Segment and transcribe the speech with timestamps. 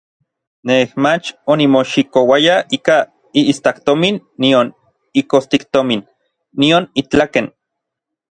[0.69, 2.97] Nej mach onimoxikouaya ikaj
[3.43, 4.73] iistaktomin nion
[5.23, 6.03] ikostiktomin,
[6.65, 7.51] nion itlaken.